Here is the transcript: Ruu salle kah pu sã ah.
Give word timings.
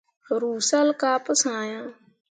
Ruu 0.41 0.57
salle 0.69 0.93
kah 1.01 1.17
pu 1.25 1.31
sã 1.41 1.55
ah. 1.79 1.85